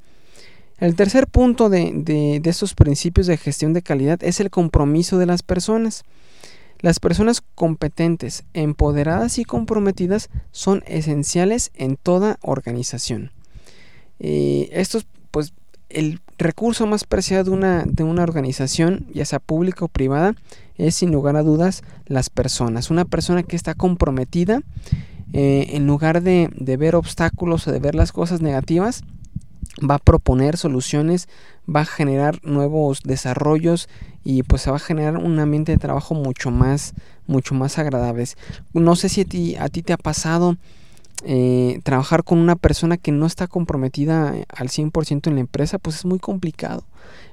El 0.78 0.96
tercer 0.96 1.28
punto 1.28 1.70
de, 1.70 2.42
estos 2.46 2.76
principios 2.76 3.28
de 3.28 3.38
gestión 3.38 3.74
de 3.74 3.82
calidad 3.82 4.24
es 4.24 4.40
el 4.40 4.50
compromiso 4.50 5.18
de 5.18 5.26
las 5.26 5.44
personas. 5.44 6.04
Las 6.80 7.00
personas 7.00 7.42
competentes, 7.56 8.44
empoderadas 8.54 9.40
y 9.40 9.44
comprometidas 9.44 10.30
son 10.52 10.84
esenciales 10.88 11.72
en 11.74 11.98
toda 11.98 12.38
organización. 12.42 13.32
Eh, 14.20 14.70
esto 14.72 15.00
es 15.00 15.08
pues 15.32 15.54
el 15.90 16.22
recurso 16.40 16.88
más 16.88 17.04
preciado 17.04 17.44
de 17.44 17.50
una, 17.52 17.84
de 17.86 18.04
una 18.04 18.24
organización, 18.24 19.06
ya 19.14 19.26
sea 19.26 19.40
pública 19.40 19.86
o 19.86 19.90
privada, 19.90 20.34
es 20.78 20.96
sin 20.96 21.12
lugar 21.12 21.36
a 21.36 21.44
dudas 21.44 21.84
las 22.06 22.30
personas. 22.30 22.90
Una 22.90 23.06
persona 23.06 23.44
que 23.44 23.56
está 23.56 23.76
comprometida, 23.76 24.62
eh, 25.34 25.68
en 25.72 25.86
lugar 25.86 26.24
de, 26.24 26.50
de 26.56 26.78
ver 26.78 26.96
obstáculos 26.96 27.68
o 27.68 27.72
de 27.72 27.80
ver 27.80 27.94
las 27.94 28.12
cosas 28.12 28.42
negativas, 28.42 29.04
va 29.80 29.96
a 29.96 30.00
proponer 30.00 30.58
soluciones, 30.58 31.28
va 31.74 31.82
a 31.82 31.86
generar 31.86 32.40
nuevos 32.44 33.02
desarrollos 33.04 33.90
y 34.24 34.44
pues 34.44 34.64
se 34.64 34.72
va 34.72 34.78
a 34.78 34.80
generar 34.80 35.18
un 35.18 35.40
ambiente 35.40 35.72
de 35.72 35.78
trabajo 35.78 36.16
mucho 36.16 36.52
más, 36.52 36.94
mucho 37.28 37.54
más 37.56 37.78
agradables. 37.78 38.38
No 38.74 38.96
sé 38.96 39.10
si 39.10 39.22
a 39.22 39.26
ti, 39.26 39.56
a 39.56 39.70
ti 39.70 39.82
te 39.82 39.94
ha 39.94 39.98
pasado 39.98 40.58
eh, 41.26 41.80
trabajar 41.84 42.24
con 42.24 42.38
una 42.38 42.56
persona 42.56 42.98
que 42.98 43.12
no 43.12 43.26
está 43.26 43.48
comprometida 43.48 44.34
al 44.56 44.70
100% 44.70 45.28
en 45.28 45.36
la 45.36 45.42
empresa, 45.42 45.78
pues 45.78 45.98
es 45.98 46.06
muy 46.06 46.20
complicado. 46.20 46.84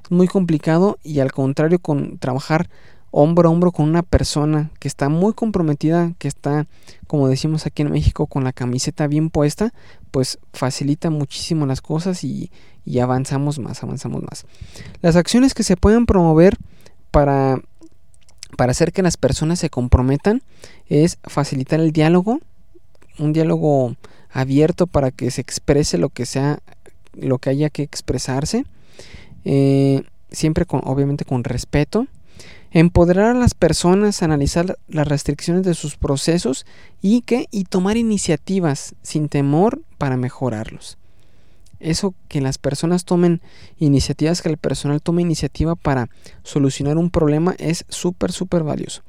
Es 0.04 0.10
muy 0.10 0.28
complicado 0.28 0.98
y 1.02 1.20
al 1.20 1.32
contrario 1.32 1.78
con 1.78 2.18
trabajar 2.18 2.68
hombro 3.10 3.48
a 3.48 3.52
hombro 3.52 3.72
con 3.72 3.88
una 3.88 4.02
persona 4.02 4.70
que 4.78 4.88
está 4.88 5.08
muy 5.08 5.32
comprometida, 5.32 6.12
que 6.18 6.28
está, 6.28 6.66
como 7.06 7.28
decimos 7.28 7.64
aquí 7.64 7.82
en 7.82 7.90
México, 7.90 8.26
con 8.26 8.44
la 8.44 8.52
camiseta 8.52 9.06
bien 9.06 9.30
puesta, 9.30 9.72
pues 10.10 10.38
facilita 10.52 11.08
muchísimo 11.08 11.64
las 11.64 11.80
cosas 11.80 12.24
y, 12.24 12.50
avanzamos 13.00 13.58
más, 13.58 13.82
avanzamos 13.82 14.22
más. 14.22 14.44
Las 15.00 15.16
acciones 15.16 15.54
que 15.54 15.62
se 15.62 15.76
pueden 15.76 16.06
promover 16.06 16.58
para, 17.10 17.60
para 18.56 18.72
hacer 18.72 18.92
que 18.92 19.02
las 19.02 19.16
personas 19.16 19.60
se 19.60 19.70
comprometan 19.70 20.42
es 20.86 21.18
facilitar 21.22 21.80
el 21.80 21.92
diálogo, 21.92 22.40
un 23.18 23.32
diálogo 23.32 23.96
abierto 24.30 24.86
para 24.86 25.10
que 25.10 25.30
se 25.30 25.40
exprese 25.40 25.98
lo 25.98 26.08
que 26.08 26.26
sea 26.26 26.60
lo 27.16 27.38
que 27.38 27.50
haya 27.50 27.70
que 27.70 27.82
expresarse, 27.82 28.64
eh, 29.44 30.02
siempre 30.30 30.66
con, 30.66 30.82
obviamente 30.84 31.24
con 31.24 31.44
respeto, 31.44 32.06
empoderar 32.70 33.34
a 33.34 33.38
las 33.38 33.54
personas, 33.54 34.22
analizar 34.22 34.76
las 34.88 35.08
restricciones 35.08 35.62
de 35.62 35.74
sus 35.74 35.96
procesos 35.96 36.66
y 37.00 37.22
que 37.22 37.46
y 37.50 37.64
tomar 37.64 37.96
iniciativas 37.96 38.94
sin 39.02 39.28
temor 39.28 39.80
para 39.98 40.16
mejorarlos. 40.16 40.98
Eso 41.80 42.14
que 42.28 42.40
las 42.40 42.58
personas 42.58 43.04
tomen 43.04 43.40
iniciativas, 43.78 44.42
que 44.42 44.48
el 44.48 44.56
personal 44.56 45.02
tome 45.02 45.22
iniciativa 45.22 45.74
para 45.74 46.08
solucionar 46.42 46.96
un 46.96 47.10
problema 47.10 47.54
es 47.58 47.84
súper, 47.88 48.32
súper 48.32 48.62
valioso. 48.62 49.02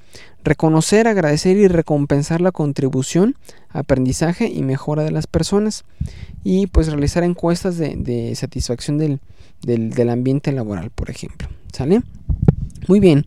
Reconocer, 0.44 1.08
agradecer 1.08 1.58
y 1.58 1.68
recompensar 1.68 2.42
la 2.42 2.52
contribución, 2.52 3.36
aprendizaje 3.70 4.48
y 4.48 4.64
mejora 4.64 5.04
de 5.04 5.12
las 5.12 5.28
personas. 5.28 5.86
Y 6.44 6.68
pues 6.68 6.88
realizar 6.88 7.24
encuestas 7.24 7.78
de, 7.78 8.34
satisfacción 8.36 8.98
del, 8.98 9.20
del 9.62 10.10
ambiente 10.10 10.52
laboral, 10.52 10.92
por 10.92 11.10
ejemplo. 11.10 11.48
¿Sale? 11.74 12.02
Muy 12.88 13.00
bien. 13.00 13.26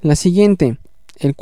La 0.00 0.16
siguiente, 0.16 0.78
el, 1.18 1.34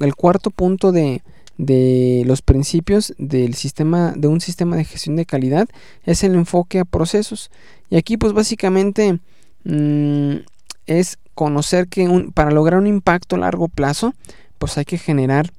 el 0.00 0.14
cuarto 0.14 0.50
punto 0.50 0.92
de, 0.92 1.22
los 1.58 2.42
principios 2.42 3.14
del 3.18 3.54
sistema, 3.54 4.12
de 4.16 4.28
un 4.28 4.40
sistema 4.40 4.76
de 4.76 4.84
gestión 4.84 5.16
de 5.16 5.26
calidad 5.26 5.68
es 6.04 6.22
el 6.22 6.34
enfoque 6.34 6.78
a 6.78 6.84
procesos. 6.84 7.50
Y 7.90 7.96
aquí 7.96 8.16
pues 8.16 8.32
básicamente 8.32 9.18
mm, 9.64 10.36
es 10.86 11.18
conocer 11.34 11.88
que 11.88 12.30
para 12.34 12.50
lograr 12.50 12.78
un 12.78 12.86
impacto 12.86 13.36
a 13.36 13.40
largo 13.40 13.68
plazo, 13.68 14.14
pues 14.58 14.78
hay 14.78 14.84
que 14.84 14.98
generar 14.98 15.52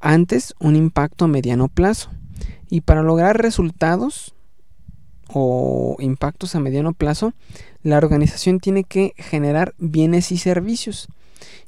antes 0.00 0.54
un 0.60 0.76
impacto 0.76 1.24
a 1.24 1.28
mediano 1.28 1.68
plazo. 1.68 2.10
Y 2.70 2.82
para 2.82 3.02
lograr 3.02 3.40
resultados 3.40 4.34
o 5.28 5.96
impactos 5.98 6.54
a 6.54 6.60
mediano 6.60 6.92
plazo, 6.92 7.32
la 7.82 7.96
organización 7.96 8.60
tiene 8.60 8.84
que 8.84 9.14
generar 9.16 9.74
bienes 9.78 10.32
y 10.32 10.38
servicios 10.38 11.08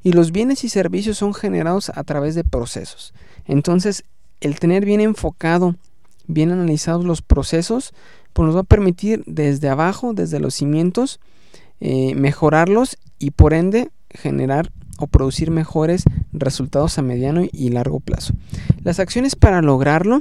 y 0.03 0.13
los 0.13 0.33
bienes 0.33 0.65
y 0.65 0.69
servicios 0.69 1.19
son 1.19 1.35
generados 1.35 1.91
a 1.95 2.05
través 2.05 2.35
de 2.35 2.45
procesos. 2.45 3.13
Entonces, 3.47 4.05
el 4.41 4.59
tener 4.59 4.85
bien 4.85 5.01
enfocado, 5.01 5.77
bien 6.27 6.51
analizados 6.51 7.05
los 7.05 7.23
procesos, 7.23 7.93
pues 8.33 8.47
nos 8.47 8.57
va 8.57 8.61
a 8.61 8.65
permitir 8.65 9.23
desde 9.27 9.69
abajo, 9.69 10.13
desde 10.15 10.41
los 10.41 10.55
cimientos, 10.55 11.21
eh, 11.81 12.15
mejorarlos 12.15 12.99
y 13.19 13.33
por 13.33 13.55
ende 13.55 13.91
generar 14.11 14.71
o 14.99 15.07
producir 15.07 15.51
mejores 15.51 16.05
resultados 16.33 16.99
a 16.99 17.03
mediano 17.03 17.43
y 17.51 17.71
largo 17.71 18.01
plazo. 18.01 18.35
Las 18.85 19.01
acciones 19.01 19.35
para 19.35 19.63
lograrlo, 19.63 20.21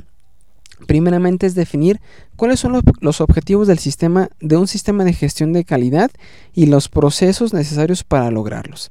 primeramente 0.87 1.45
es 1.45 1.55
definir 1.55 1.99
cuáles 2.37 2.61
son 2.61 2.71
los, 2.71 2.83
los, 3.01 3.19
objetivos 3.19 3.67
del 3.67 3.79
sistema 3.79 4.29
de 4.39 4.55
un 4.55 4.67
sistema 4.67 5.03
de 5.03 5.13
gestión 5.13 5.51
de 5.51 5.65
calidad 5.65 6.11
y 6.53 6.67
los 6.67 6.87
procesos 6.87 7.53
necesarios 7.53 8.03
para 8.03 8.31
lograrlos 8.31 8.89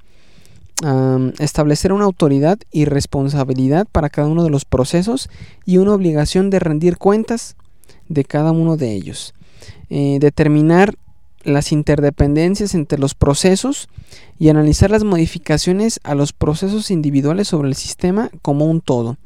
establecer 1.39 1.93
una 1.93 2.05
autoridad 2.05 2.59
y 2.71 2.85
responsabilidad 2.85 3.87
para 3.91 4.11
cada 4.11 4.29
uno 4.29 4.45
de 4.45 4.51
los 4.51 4.65
procesos 4.65 5.29
y 5.67 5.79
una 5.79 5.93
obligación 5.93 6.51
de 6.51 6.61
rendir 6.61 6.99
cuentas 6.99 7.57
de 8.09 8.25
cada 8.25 8.53
uno 8.53 8.77
de 8.77 8.93
ellos. 8.93 9.35
Eh, 9.91 10.19
determinar 10.21 10.95
las 11.43 11.73
interdependencias 11.73 12.75
entre 12.75 12.99
los 12.99 13.15
procesos 13.15 13.89
y 14.39 14.49
analizar 14.49 14.91
las 14.91 15.05
modificaciones 15.05 16.01
a 16.05 16.15
los 16.15 16.33
procesos 16.33 16.91
individuales 16.91 17.49
sobre 17.49 17.69
el 17.69 17.75
sistema 17.75 18.31
como 18.43 18.67
un 18.67 18.81
todo. 18.81 19.17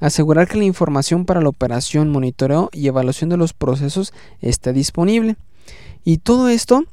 Asegurar 0.00 0.48
que 0.48 0.58
la 0.58 0.64
información 0.64 1.24
para 1.24 1.40
la 1.40 1.48
operación, 1.48 2.10
monitoreo 2.10 2.70
y 2.72 2.88
evaluación 2.88 3.30
de 3.30 3.36
los 3.36 3.52
procesos 3.52 4.12
esté 4.40 4.72
disponible. 4.72 5.36
Y 6.04 6.18
todo 6.18 6.48
esto, 6.48 6.84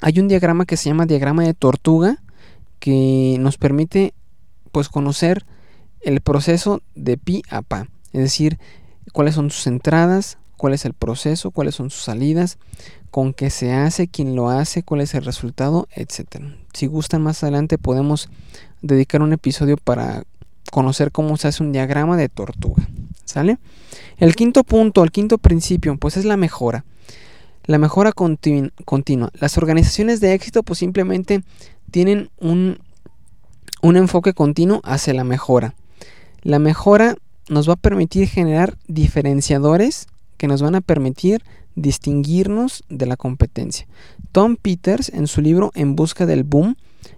hay 0.00 0.20
un 0.20 0.28
diagrama 0.28 0.64
que 0.64 0.76
se 0.76 0.88
llama 0.88 1.06
diagrama 1.06 1.42
de 1.42 1.54
tortuga, 1.54 2.18
que 2.80 3.36
nos 3.38 3.58
permite 3.58 4.14
pues 4.72 4.88
conocer 4.88 5.46
el 6.00 6.20
proceso 6.20 6.82
de 6.94 7.16
pi 7.18 7.42
a 7.50 7.62
pa, 7.62 7.88
es 8.12 8.20
decir, 8.20 8.58
cuáles 9.12 9.34
son 9.34 9.50
sus 9.50 9.66
entradas, 9.66 10.38
cuál 10.56 10.74
es 10.74 10.84
el 10.84 10.94
proceso, 10.94 11.50
cuáles 11.50 11.74
son 11.74 11.90
sus 11.90 12.02
salidas, 12.02 12.58
con 13.10 13.34
qué 13.34 13.50
se 13.50 13.72
hace, 13.72 14.08
quién 14.08 14.36
lo 14.36 14.48
hace, 14.48 14.82
cuál 14.82 15.00
es 15.00 15.14
el 15.14 15.24
resultado, 15.24 15.88
etcétera. 15.94 16.56
Si 16.72 16.86
gustan 16.86 17.22
más 17.22 17.42
adelante 17.42 17.78
podemos 17.78 18.28
dedicar 18.82 19.22
un 19.22 19.32
episodio 19.32 19.76
para 19.76 20.24
conocer 20.70 21.12
cómo 21.12 21.36
se 21.36 21.48
hace 21.48 21.62
un 21.62 21.72
diagrama 21.72 22.16
de 22.16 22.28
tortuga. 22.28 22.88
¿Sale? 23.24 23.58
El 24.16 24.34
quinto 24.34 24.64
punto, 24.64 25.04
el 25.04 25.12
quinto 25.12 25.38
principio, 25.38 25.96
pues 25.96 26.16
es 26.16 26.24
la 26.24 26.36
mejora. 26.36 26.84
La 27.64 27.78
mejora 27.78 28.12
continua. 28.12 29.30
Las 29.34 29.58
organizaciones 29.58 30.20
de 30.20 30.34
éxito 30.34 30.62
pues 30.62 30.78
simplemente 30.78 31.42
tienen 31.90 32.30
un, 32.38 32.78
un 33.82 33.96
enfoque 33.96 34.32
continuo 34.32 34.80
hacia 34.84 35.14
la 35.14 35.24
mejora. 35.24 35.74
La 36.42 36.58
mejora 36.58 37.16
nos 37.48 37.68
va 37.68 37.74
a 37.74 37.76
permitir 37.76 38.28
generar 38.28 38.76
diferenciadores 38.86 40.06
que 40.36 40.46
nos 40.46 40.62
van 40.62 40.74
a 40.74 40.80
permitir 40.80 41.42
distinguirnos 41.74 42.84
de 42.88 43.06
la 43.06 43.16
competencia. 43.16 43.86
Tom 44.32 44.56
Peters, 44.56 45.10
en 45.10 45.26
su 45.26 45.40
libro 45.40 45.70
En 45.74 45.96
Busca 45.96 46.26
del 46.26 46.44
Boom, 46.44 46.76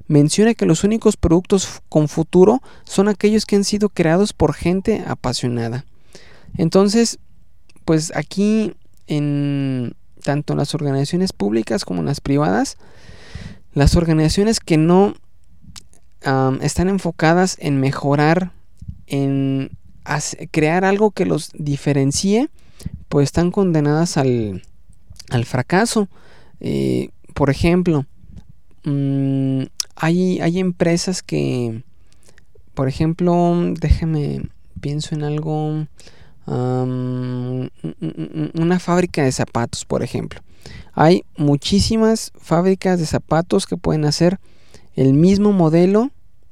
menciona 0.08 0.54
que 0.54 0.66
los 0.66 0.84
únicos 0.84 1.16
productos 1.16 1.82
con 1.88 2.08
futuro 2.08 2.62
son 2.84 3.08
aquellos 3.08 3.46
que 3.46 3.56
han 3.56 3.64
sido 3.64 3.88
creados 3.88 4.32
por 4.32 4.54
gente 4.54 5.04
apasionada. 5.06 5.84
Entonces, 6.56 7.18
pues 7.84 8.12
aquí 8.14 8.74
en 9.06 9.94
tanto 10.22 10.54
las 10.54 10.74
organizaciones 10.74 11.32
públicas 11.32 11.84
como 11.84 12.02
las 12.02 12.20
privadas, 12.20 12.78
las 13.74 13.96
organizaciones 13.96 14.60
que 14.60 14.76
no 14.76 15.14
están 16.60 16.88
enfocadas 16.88 17.56
en 17.60 17.80
mejorar, 17.80 18.52
en 19.06 19.70
crear 20.50 20.84
algo 20.84 21.10
que 21.10 21.26
los 21.26 21.50
diferencie, 21.54 22.48
pues 23.08 23.24
están 23.24 23.50
condenadas 23.50 24.16
al, 24.16 24.62
fracaso. 25.44 26.08
Eh, 26.60 27.10
por 27.34 27.50
ejemplo, 27.50 28.06
mm, 28.84 29.62
hay, 29.96 30.40
hay 30.40 30.58
empresas 30.58 31.22
que, 31.22 31.82
por 32.74 32.88
ejemplo, 32.88 33.54
déjeme, 33.80 34.42
pienso 34.80 35.14
en 35.14 35.24
algo, 35.24 35.86
una 36.46 37.70
fábrica 38.80 39.22
de 39.22 39.32
zapatos, 39.32 39.84
por 39.84 40.02
ejemplo. 40.02 40.40
Hay 40.92 41.24
muchísimas 41.36 42.32
fábricas 42.36 42.98
de 42.98 43.06
zapatos 43.06 43.66
que 43.66 43.76
pueden 43.76 44.04
hacer 44.04 44.38
el 44.94 45.14
mismo 45.14 45.52
modelo, 45.52 46.10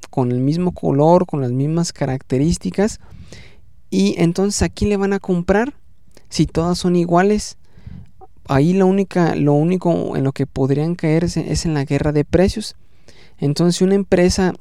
con 0.09 0.32
el 0.32 0.40
mismo 0.40 0.73
color, 0.73 1.26
con 1.26 1.40
las 1.40 1.52
mismas 1.52 1.92
características. 1.92 3.00
Y 3.90 4.14
entonces 4.18 4.62
aquí 4.62 4.87
le 4.87 4.97
van 4.97 5.12
a 5.12 5.20
comprar 5.20 5.75
si 6.28 6.47
todas 6.47 6.78
son 6.78 6.97
iguales. 6.97 7.59
Ahí 8.49 8.73
la 8.73 8.85
única, 8.85 9.35
lo 9.35 9.52
único 9.52 10.16
en 10.16 10.25
lo 10.25 10.32
que 10.32 10.47
podrían 10.47 10.94
caerse 10.94 11.52
es 11.52 11.66
en 11.66 11.75
la 11.75 11.85
guerra 11.85 12.12
de 12.12 12.25
precios. 12.25 12.76
Entonces 13.38 13.82
una 13.82 13.94
empresa 13.94 14.54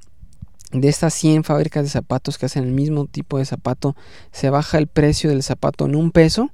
de 0.72 0.88
estas 0.88 1.14
100 1.16 1.44
fábricas 1.44 1.84
de 1.84 1.90
zapatos 1.90 2.38
que 2.38 2.46
hacen 2.46 2.64
el 2.64 2.72
mismo 2.72 3.06
tipo 3.06 3.38
de 3.38 3.46
zapato 3.46 3.96
se 4.32 4.50
baja 4.50 4.78
el 4.78 4.88
precio 4.88 5.30
del 5.30 5.44
zapato 5.44 5.86
en 5.86 5.96
un 5.96 6.12
peso, 6.12 6.52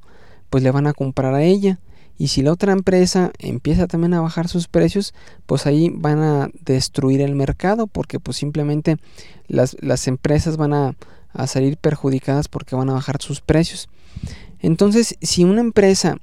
pues 0.50 0.64
le 0.64 0.72
van 0.72 0.88
a 0.88 0.94
comprar 0.94 1.34
a 1.34 1.44
ella. 1.44 1.80
Y 2.18 2.30
si 2.30 2.42
la 2.42 2.54
otra 2.54 2.72
empresa 2.72 3.32
empieza 3.40 3.88
también 3.88 4.14
a 4.14 4.22
bajar 4.22 4.48
sus 4.48 4.70
precios, 4.70 5.14
pues 5.46 5.66
ahí 5.66 5.92
van 5.94 6.20
a 6.20 6.50
destruir 6.64 7.20
el 7.20 7.36
mercado 7.36 7.88
porque 7.88 8.22
pues 8.22 8.38
simplemente 8.38 8.98
las, 9.48 9.76
empresas 10.08 10.56
van 10.56 10.74
a, 10.74 10.96
a 11.34 11.48
salir 11.48 11.76
perjudicadas 11.76 12.48
porque 12.48 12.76
van 12.76 12.90
a 12.90 12.94
bajar 12.94 13.22
sus 13.22 13.42
precios. 13.42 13.90
Entonces, 14.60 15.18
si 15.22 15.44
una 15.44 15.60
empresa 15.60 16.18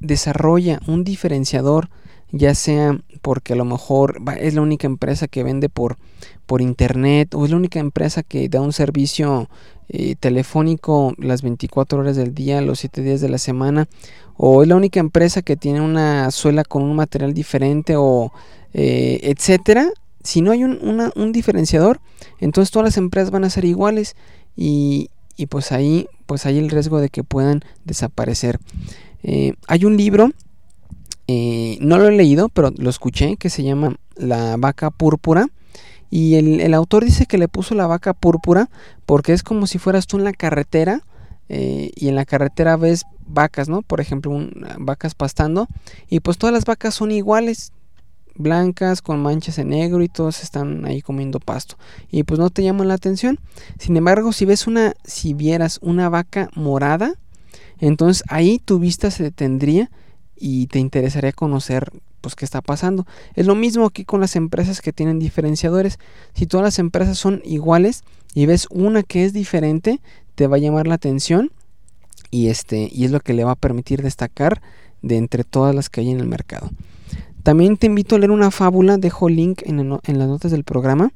desarrolla 0.00 0.80
un 0.88 1.04
diferenciador, 1.04 1.88
ya 2.32 2.54
sea 2.54 2.98
porque 3.20 3.52
a 3.52 3.56
lo 3.56 3.64
mejor 3.64 4.20
es 4.40 4.54
la 4.54 4.62
única 4.62 4.86
empresa 4.86 5.28
que 5.28 5.44
vende 5.44 5.68
por, 5.68 5.98
por 6.46 6.62
internet 6.62 7.34
o 7.34 7.44
es 7.44 7.50
la 7.50 7.58
única 7.58 7.78
empresa 7.78 8.22
que 8.22 8.48
da 8.48 8.60
un 8.60 8.72
servicio 8.72 9.48
eh, 9.88 10.16
telefónico 10.18 11.14
las 11.18 11.42
24 11.42 11.98
horas 11.98 12.16
del 12.16 12.34
día, 12.34 12.62
los 12.62 12.80
7 12.80 13.02
días 13.02 13.20
de 13.20 13.28
la 13.28 13.36
semana, 13.36 13.88
o 14.38 14.62
es 14.62 14.68
la 14.68 14.76
única 14.76 14.98
empresa 14.98 15.42
que 15.42 15.56
tiene 15.56 15.82
una 15.82 16.30
suela 16.30 16.64
con 16.64 16.82
un 16.82 16.96
material 16.96 17.34
diferente 17.34 17.94
o 17.96 18.32
eh, 18.72 19.20
etcétera. 19.22 19.90
Si 20.24 20.40
no 20.40 20.52
hay 20.52 20.64
un, 20.64 21.32
diferenciador, 21.32 22.00
entonces 22.40 22.70
todas 22.70 22.86
las 22.86 22.96
empresas 22.96 23.30
van 23.30 23.44
a 23.44 23.50
ser 23.50 23.64
iguales 23.64 24.16
y, 24.56 25.10
pues 25.50 25.72
ahí 25.72 26.06
pues 26.26 26.46
hay 26.46 26.58
el 26.58 26.70
riesgo 26.70 27.00
de 27.00 27.10
que 27.10 27.24
puedan 27.24 27.62
desaparecer. 27.84 28.60
Eh, 29.24 29.54
hay 29.66 29.84
un 29.84 29.96
libro 29.96 30.30
eh, 31.28 31.78
no 31.80 31.98
lo 31.98 32.08
he 32.08 32.12
leído, 32.12 32.48
pero 32.48 32.72
lo 32.76 32.90
escuché, 32.90 33.36
que 33.36 33.50
se 33.50 33.62
llama 33.62 33.96
La 34.16 34.56
vaca 34.56 34.90
púrpura. 34.90 35.46
Y 36.10 36.34
el, 36.34 36.74
autor 36.74 37.06
dice 37.06 37.24
que 37.24 37.38
le 37.38 37.48
puso 37.48 37.74
la 37.74 37.86
vaca 37.86 38.12
púrpura 38.12 38.68
porque 39.06 39.32
es 39.32 39.42
como 39.42 39.66
si 39.66 39.78
fueras 39.78 40.06
tú 40.06 40.18
en 40.18 40.24
la 40.24 40.34
carretera 40.34 41.00
eh, 41.48 41.90
y 41.96 42.08
en 42.08 42.16
la 42.16 42.26
carretera 42.26 42.76
ves 42.76 43.04
vacas, 43.26 43.70
¿no? 43.70 43.80
Por 43.80 44.02
ejemplo, 44.02 44.38
vacas 44.78 45.14
pastando 45.14 45.68
y 46.10 46.20
pues 46.20 46.36
todas 46.36 46.52
las 46.52 46.66
vacas 46.66 46.94
son 46.94 47.12
iguales, 47.12 47.72
blancas 48.34 49.00
con 49.00 49.22
manchas 49.22 49.56
en 49.56 49.70
negro 49.70 50.02
y 50.02 50.08
todas 50.08 50.42
están 50.42 50.84
ahí 50.84 51.00
comiendo 51.00 51.40
pasto 51.40 51.76
y 52.10 52.24
pues 52.24 52.38
no 52.38 52.50
te 52.50 52.62
llaman 52.62 52.88
la 52.88 52.94
atención. 52.94 53.40
Sin 53.78 53.96
embargo, 53.96 54.34
si 54.34 54.44
ves 54.44 54.66
una, 54.66 54.92
si 55.04 55.32
vieras 55.32 55.78
una 55.80 56.10
vaca 56.10 56.50
morada, 56.54 57.14
entonces 57.78 58.22
ahí 58.28 58.58
tu 58.58 58.78
vista 58.78 59.10
se 59.10 59.22
detendría 59.22 59.90
y 60.44 60.66
te 60.66 60.80
interesaría 60.80 61.30
conocer 61.30 61.92
pues 62.20 62.34
qué 62.34 62.44
está 62.44 62.60
pasando. 62.60 63.06
Es 63.36 63.46
lo 63.46 63.54
mismo 63.54 63.86
aquí 63.86 64.04
con 64.04 64.20
las 64.20 64.34
empresas 64.34 64.80
que 64.80 64.92
tienen 64.92 65.20
diferenciadores. 65.20 66.00
Si 66.34 66.46
todas 66.46 66.64
las 66.64 66.80
empresas 66.80 67.16
son 67.16 67.42
iguales 67.44 68.02
y 68.34 68.46
ves 68.46 68.66
una 68.70 69.04
que 69.04 69.24
es 69.24 69.32
diferente, 69.32 70.00
te 70.34 70.48
va 70.48 70.56
a 70.56 70.58
llamar 70.58 70.88
la 70.88 70.94
atención 70.94 71.52
y 72.32 72.48
este 72.48 72.88
y 72.92 73.04
es 73.04 73.12
lo 73.12 73.20
que 73.20 73.34
le 73.34 73.44
va 73.44 73.52
a 73.52 73.56
permitir 73.56 74.02
destacar 74.02 74.60
de 75.00 75.16
entre 75.16 75.44
todas 75.44 75.76
las 75.76 75.88
que 75.88 76.00
hay 76.00 76.10
en 76.10 76.18
el 76.18 76.26
mercado. 76.26 76.70
También 77.44 77.76
te 77.76 77.86
invito 77.86 78.16
a 78.16 78.18
leer 78.18 78.32
una 78.32 78.50
fábula, 78.50 78.98
dejo 78.98 79.28
link 79.28 79.62
en, 79.64 79.78
en 79.78 80.18
las 80.18 80.28
notas 80.28 80.50
del 80.50 80.64
programa. 80.64 81.12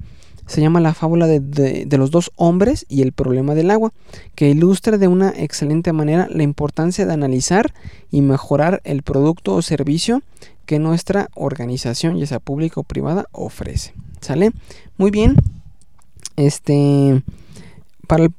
Se 0.46 0.60
llama 0.60 0.80
La 0.80 0.94
fábula 0.94 1.26
de, 1.26 1.40
de, 1.40 1.98
los 1.98 2.10
dos 2.10 2.30
hombres 2.36 2.86
y 2.88 3.02
el 3.02 3.12
problema 3.12 3.54
del 3.54 3.70
agua, 3.70 3.92
que 4.34 4.50
ilustra 4.50 4.96
de 4.96 5.08
una 5.08 5.30
excelente 5.30 5.92
manera 5.92 6.28
la 6.30 6.44
importancia 6.44 7.04
de 7.04 7.12
analizar 7.12 7.74
y 8.10 8.22
mejorar 8.22 8.80
el 8.84 9.02
producto 9.02 9.54
o 9.54 9.62
servicio 9.62 10.22
que 10.64 10.78
nuestra 10.78 11.28
organización, 11.34 12.18
ya 12.18 12.26
sea 12.26 12.38
pública 12.38 12.80
o 12.80 12.84
privada, 12.84 13.26
ofrece. 13.32 13.94
¿Sale? 14.20 14.52
Muy 14.98 15.10
bien. 15.10 15.36
Este, 16.36 17.22
para 18.06 18.24
el, 18.24 18.34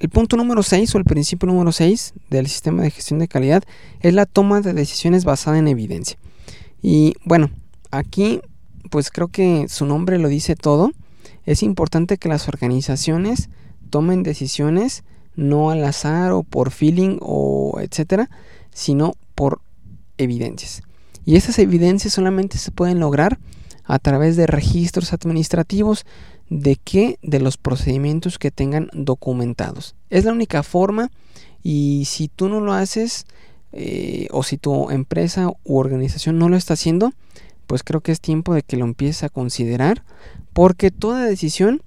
el 0.00 0.08
punto 0.08 0.36
número 0.36 0.62
6 0.62 0.94
o 0.94 0.98
el 0.98 1.04
principio 1.04 1.46
número 1.46 1.72
6 1.72 2.14
del 2.30 2.46
sistema 2.46 2.82
de 2.82 2.90
gestión 2.90 3.18
de 3.18 3.28
calidad 3.28 3.62
es 4.00 4.14
la 4.14 4.26
toma 4.26 4.60
de 4.60 4.72
decisiones 4.72 5.24
basada 5.24 5.58
en 5.58 5.68
evidencia. 5.68 6.16
Y 6.82 7.14
bueno, 7.24 7.50
aquí 7.90 8.40
pues 8.90 9.10
creo 9.10 9.28
que 9.28 9.66
su 9.68 9.86
nombre 9.86 10.18
lo 10.18 10.28
dice 10.28 10.56
todo. 10.56 10.92
Es 11.46 11.62
importante 11.62 12.18
que 12.18 12.28
las 12.28 12.48
organizaciones 12.48 13.48
tomen 13.88 14.22
decisiones 14.22 15.04
no 15.36 15.70
al 15.70 15.84
azar 15.84 16.32
o 16.32 16.42
por 16.42 16.70
feeling 16.70 17.18
o 17.20 17.78
etcétera, 17.80 18.28
sino 18.72 19.14
por 19.34 19.60
evidencias. 20.18 20.82
Y 21.24 21.36
esas 21.36 21.58
evidencias 21.58 22.12
solamente 22.12 22.58
se 22.58 22.70
pueden 22.70 23.00
lograr 23.00 23.38
a 23.84 23.98
través 23.98 24.36
de 24.36 24.46
registros 24.46 25.12
administrativos 25.12 26.04
de 26.48 26.76
qué 26.76 27.18
de 27.22 27.40
los 27.40 27.56
procedimientos 27.56 28.38
que 28.38 28.50
tengan 28.50 28.88
documentados. 28.92 29.94
Es 30.10 30.24
la 30.24 30.32
única 30.32 30.62
forma 30.62 31.10
y 31.62 32.04
si 32.06 32.28
tú 32.28 32.48
no 32.48 32.60
lo 32.60 32.72
haces 32.72 33.26
eh, 33.72 34.26
o 34.32 34.42
si 34.42 34.58
tu 34.58 34.90
empresa 34.90 35.48
u 35.64 35.78
organización 35.78 36.38
no 36.38 36.48
lo 36.48 36.56
está 36.56 36.74
haciendo, 36.74 37.12
pues 37.70 37.84
creo 37.84 38.00
que 38.00 38.10
es 38.10 38.20
tiempo 38.20 38.52
de 38.52 38.64
que 38.64 38.76
lo 38.76 38.84
empieces 38.84 39.22
a 39.22 39.28
considerar 39.28 40.02
porque 40.52 40.90
toda 40.90 41.24
decisión 41.24 41.82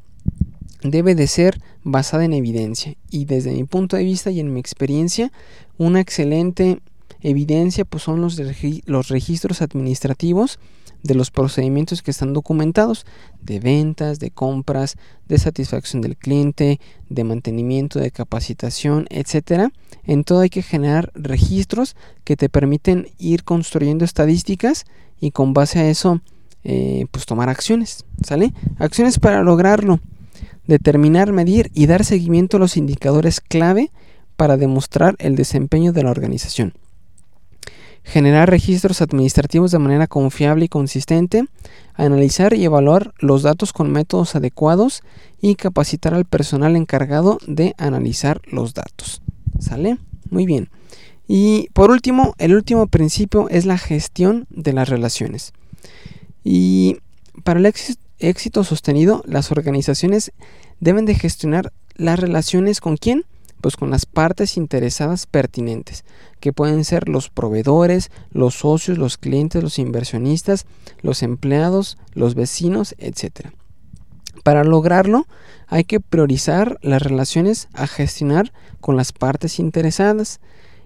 debe 0.81 1.13
de 1.13 1.27
ser 1.27 1.59
basada 1.83 2.23
en 2.23 2.31
evidencia. 2.31 2.95
Y 3.09 3.25
desde 3.25 3.51
mi 3.51 3.65
punto 3.65 3.97
de 3.97 4.05
vista 4.05 4.31
y 4.31 4.39
en 4.39 4.53
mi 4.53 4.61
experiencia 4.61 5.33
una 5.77 5.99
excelente 5.99 6.79
evidencia 7.19 7.83
pues 7.83 8.01
son 8.01 8.21
los, 8.21 8.39
los 8.85 9.07
registros 9.09 9.61
administrativos 9.61 10.57
de 11.03 11.15
los 11.15 11.31
procedimientos 11.31 12.01
que 12.01 12.11
están 12.11 12.33
documentados 12.33 13.05
de 13.41 13.59
ventas, 13.59 14.19
de 14.19 14.31
compras, 14.31 14.97
de 15.27 15.37
satisfacción 15.37 16.01
del 16.01 16.17
cliente, 16.17 16.79
de 17.09 17.23
mantenimiento, 17.23 17.99
de 17.99 18.11
capacitación, 18.11 19.05
etcétera. 19.09 19.71
En 20.05 20.23
todo 20.23 20.39
hay 20.39 20.49
que 20.49 20.61
generar 20.61 21.11
registros 21.13 21.95
que 22.23 22.37
te 22.37 22.49
permiten 22.49 23.09
ir 23.19 23.43
construyendo 23.43 24.05
estadísticas 24.05 24.85
y 25.19 25.31
con 25.31 25.53
base 25.53 25.79
a 25.79 25.89
eso 25.89 26.21
eh, 26.63 27.05
pues 27.11 27.25
tomar 27.25 27.49
acciones, 27.49 28.05
¿sale? 28.25 28.53
Acciones 28.79 29.19
para 29.19 29.43
lograrlo, 29.43 29.99
determinar, 30.65 31.33
medir 31.33 31.69
y 31.73 31.87
dar 31.87 32.05
seguimiento 32.05 32.57
a 32.57 32.59
los 32.61 32.77
indicadores 32.77 33.41
clave 33.41 33.91
para 34.37 34.55
demostrar 34.55 35.15
el 35.19 35.35
desempeño 35.35 35.91
de 35.91 36.03
la 36.03 36.11
organización 36.11 36.73
generar 38.03 38.49
registros 38.49 39.01
administrativos 39.01 39.71
de 39.71 39.79
manera 39.79 40.07
confiable 40.07 40.65
y 40.65 40.69
consistente, 40.69 41.45
analizar 41.93 42.53
y 42.53 42.65
evaluar 42.65 43.13
los 43.19 43.43
datos 43.43 43.73
con 43.73 43.91
métodos 43.91 44.35
adecuados 44.35 45.03
y 45.41 45.55
capacitar 45.55 46.13
al 46.13 46.25
personal 46.25 46.75
encargado 46.75 47.37
de 47.47 47.75
analizar 47.77 48.41
los 48.45 48.73
datos. 48.73 49.21
¿Sale? 49.59 49.97
Muy 50.29 50.45
bien. 50.45 50.69
Y 51.27 51.69
por 51.73 51.91
último, 51.91 52.35
el 52.37 52.53
último 52.53 52.87
principio 52.87 53.47
es 53.49 53.65
la 53.65 53.77
gestión 53.77 54.45
de 54.49 54.73
las 54.73 54.89
relaciones. 54.89 55.53
Y 56.43 56.97
para 57.43 57.59
el 57.59 57.73
éxito 58.19 58.63
sostenido, 58.63 59.23
las 59.25 59.51
organizaciones 59.51 60.31
deben 60.79 61.05
de 61.05 61.15
gestionar 61.15 61.71
las 61.95 62.19
relaciones 62.19 62.81
con 62.81 62.97
quién? 62.97 63.23
Pues 63.63 63.77
con 63.77 63.91
las 63.91 64.05
partes 64.05 64.57
interesadas 64.57 65.25
pertinentes, 65.25 66.03
que 66.41 66.51
pueden 66.51 66.83
ser 66.83 67.07
los 67.07 67.29
proveedores, 67.29 68.11
los 68.29 68.55
socios, 68.55 68.97
los 68.97 69.17
clientes, 69.17 69.63
los 69.63 69.79
inversionistas, 69.79 70.65
los 71.01 71.23
empleados, 71.23 71.97
los 72.13 72.35
vecinos, 72.35 72.93
etc. 72.97 73.51
Para 74.43 74.65
lograrlo, 74.65 75.27
hay 75.67 75.85
que 75.85 76.01
priorizar 76.01 76.77
las 76.81 77.01
relaciones 77.01 77.69
a 77.71 77.87
gestionar 77.87 78.51
con 78.81 78.97
las 78.97 79.13
partes 79.13 79.59
interesadas, 79.59 80.41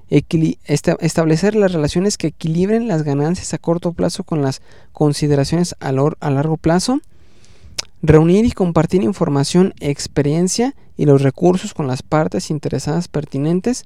establecer 0.08 1.56
las 1.56 1.72
relaciones 1.72 2.20
que 2.20 2.28
equilibren 2.28 2.88
las 2.88 3.02
ganancias 3.02 3.56
a 3.56 3.58
corto 3.58 3.94
plazo 3.94 4.24
con 4.24 4.44
las 4.44 4.62
consideraciones 4.92 5.76
a, 5.80 5.90
a 6.20 6.30
largo 6.30 6.58
plazo, 6.58 7.02
reunir 8.02 8.46
y 8.46 8.52
compartir 8.52 9.04
información, 9.04 9.74
experiencia 9.80 10.76
y 10.98 11.06
los 11.06 11.22
recursos 11.22 11.74
con 11.74 11.88
las 11.88 12.04
partes 12.04 12.50
interesadas 12.50 13.08
pertinentes 13.08 13.86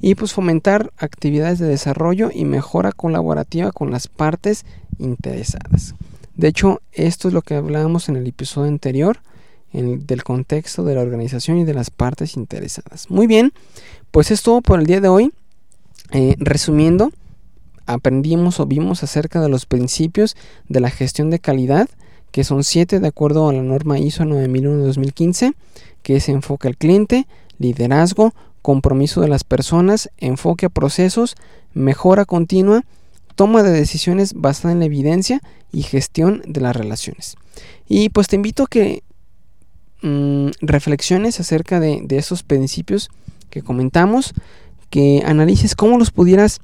y 0.00 0.14
pues 0.14 0.32
fomentar 0.32 0.92
actividades 0.98 1.58
de 1.58 1.66
desarrollo 1.66 2.30
y 2.32 2.44
mejora 2.44 2.92
colaborativa 2.92 3.72
con 3.72 3.90
las 3.90 4.08
partes 4.08 4.64
interesadas. 4.98 5.94
De 6.34 6.48
hecho, 6.48 6.80
esto 6.92 7.28
es 7.28 7.34
lo 7.34 7.42
que 7.42 7.54
hablábamos 7.54 8.08
en 8.08 8.16
el 8.16 8.26
episodio 8.26 8.68
anterior 8.68 9.18
del 9.72 10.24
contexto 10.24 10.84
de 10.84 10.94
la 10.96 11.02
organización 11.02 11.58
y 11.58 11.64
de 11.64 11.74
las 11.74 11.90
partes 11.90 12.36
interesadas. 12.36 13.08
Muy 13.10 13.26
bien, 13.26 13.52
pues 14.10 14.30
es 14.30 14.42
todo 14.42 14.62
por 14.62 14.80
el 14.80 14.86
día 14.86 15.00
de 15.00 15.08
hoy. 15.08 15.32
Eh, 16.12 16.34
resumiendo, 16.38 17.12
aprendimos 17.86 18.58
o 18.58 18.66
vimos 18.66 19.04
acerca 19.04 19.40
de 19.40 19.48
los 19.48 19.66
principios 19.66 20.36
de 20.68 20.80
la 20.80 20.90
gestión 20.90 21.30
de 21.30 21.38
calidad 21.38 21.88
que 22.32 22.44
son 22.44 22.64
siete 22.64 23.00
de 23.00 23.08
acuerdo 23.08 23.48
a 23.48 23.52
la 23.52 23.62
norma 23.62 23.98
ISO 23.98 24.24
9001-2015, 24.24 25.54
que 26.02 26.16
es 26.16 26.28
enfoque 26.28 26.68
al 26.68 26.76
cliente, 26.76 27.26
liderazgo, 27.58 28.32
compromiso 28.62 29.20
de 29.20 29.28
las 29.28 29.44
personas, 29.44 30.10
enfoque 30.18 30.66
a 30.66 30.70
procesos, 30.70 31.34
mejora 31.72 32.24
continua, 32.24 32.84
toma 33.34 33.62
de 33.62 33.70
decisiones 33.70 34.34
basada 34.34 34.72
en 34.72 34.80
la 34.80 34.84
evidencia 34.84 35.40
y 35.72 35.82
gestión 35.82 36.42
de 36.46 36.60
las 36.60 36.76
relaciones. 36.76 37.36
Y 37.88 38.10
pues 38.10 38.28
te 38.28 38.36
invito 38.36 38.64
a 38.64 38.66
que 38.66 39.02
mm, 40.02 40.48
reflexiones 40.60 41.40
acerca 41.40 41.80
de, 41.80 42.04
esos 42.10 42.42
principios 42.42 43.10
que 43.48 43.62
comentamos, 43.62 44.34
que 44.90 45.22
analices 45.24 45.74
cómo 45.74 45.98
los 45.98 46.10
pudieras 46.10 46.60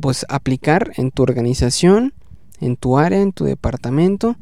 pues 0.00 0.24
aplicar 0.28 0.92
en 0.96 1.10
tu 1.10 1.24
organización, 1.24 2.14
en 2.60 2.76
tu 2.76 2.98
área, 2.98 3.20
en 3.20 3.32
tu 3.32 3.44
departamento. 3.44 4.36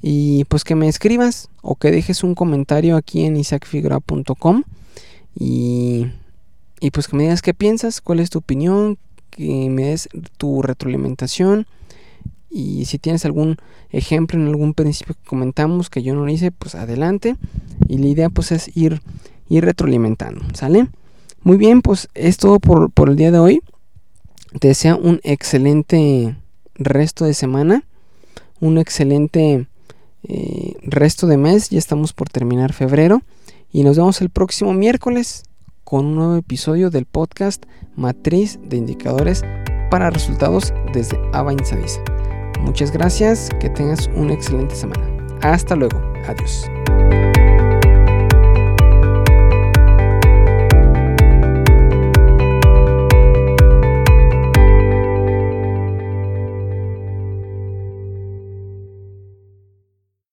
Y 0.00 0.44
pues 0.44 0.64
que 0.64 0.74
me 0.74 0.88
escribas 0.88 1.48
o 1.62 1.74
que 1.74 1.90
dejes 1.90 2.22
un 2.22 2.34
comentario 2.34 2.96
aquí 2.96 3.24
en 3.24 3.36
isaacfigura.com 3.36 4.62
y, 5.34 6.06
y 6.80 6.90
pues 6.92 7.08
que 7.08 7.16
me 7.16 7.24
digas 7.24 7.42
qué 7.42 7.52
piensas, 7.52 8.00
cuál 8.00 8.20
es 8.20 8.30
tu 8.30 8.38
opinión, 8.38 8.96
que 9.30 9.68
me 9.68 9.86
des 9.86 10.08
tu 10.36 10.62
retroalimentación 10.62 11.66
y 12.50 12.86
si 12.86 12.98
tienes 12.98 13.24
algún 13.24 13.56
ejemplo 13.90 14.40
en 14.40 14.46
algún 14.46 14.74
principio 14.74 15.14
que 15.14 15.28
comentamos 15.28 15.90
que 15.90 16.02
yo 16.02 16.14
no 16.14 16.24
lo 16.24 16.32
hice, 16.32 16.50
pues 16.50 16.74
adelante. 16.74 17.36
Y 17.88 17.98
la 17.98 18.06
idea 18.06 18.30
pues 18.30 18.52
es 18.52 18.74
ir, 18.76 19.02
ir 19.48 19.64
retroalimentando, 19.64 20.44
¿sale? 20.54 20.88
Muy 21.42 21.56
bien, 21.56 21.82
pues 21.82 22.08
es 22.14 22.36
todo 22.36 22.58
por, 22.58 22.90
por 22.90 23.10
el 23.10 23.16
día 23.16 23.30
de 23.30 23.38
hoy. 23.38 23.60
Te 24.60 24.68
deseo 24.68 24.98
un 24.98 25.20
excelente 25.24 26.36
resto 26.78 27.24
de 27.24 27.34
semana, 27.34 27.84
un 28.60 28.78
excelente 28.78 29.66
eh, 30.24 30.74
resto 30.82 31.26
de 31.26 31.36
mes, 31.36 31.70
ya 31.70 31.78
estamos 31.78 32.12
por 32.12 32.28
terminar 32.28 32.72
febrero 32.72 33.22
y 33.72 33.84
nos 33.84 33.96
vemos 33.96 34.20
el 34.20 34.30
próximo 34.30 34.72
miércoles 34.72 35.44
con 35.84 36.06
un 36.06 36.14
nuevo 36.16 36.36
episodio 36.36 36.90
del 36.90 37.06
podcast 37.06 37.64
Matriz 37.96 38.58
de 38.62 38.76
Indicadores 38.76 39.42
para 39.90 40.10
Resultados 40.10 40.72
desde 40.92 41.18
Ava 41.32 41.54
Muchas 42.60 42.90
gracias, 42.92 43.48
que 43.60 43.70
tengas 43.70 44.08
una 44.14 44.34
excelente 44.34 44.74
semana. 44.74 45.06
Hasta 45.42 45.76
luego, 45.76 45.98
adiós. 46.26 46.64